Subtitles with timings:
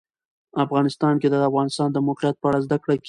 [0.65, 2.99] افغانستان کې د د افغانستان د موقعیت په اړه زده کړه کېږي.